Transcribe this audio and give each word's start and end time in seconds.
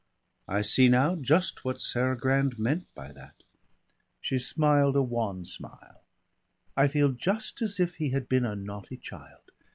I 0.47 0.63
see 0.63 0.89
now 0.89 1.15
just 1.15 1.63
what 1.63 1.79
Sarah 1.79 2.17
Grand 2.17 2.57
meant 2.57 2.91
by 2.95 3.11
that." 3.11 3.43
She 4.19 4.39
smiled 4.39 4.95
a 4.95 5.03
wan 5.03 5.45
smile. 5.45 6.01
"I 6.75 6.87
feel 6.87 7.11
just 7.11 7.61
as 7.61 7.79
if 7.79 7.97
he 7.97 8.09
had 8.09 8.27
been 8.27 8.43
a 8.45 8.55
naughty 8.55 8.97
child. 8.97 9.51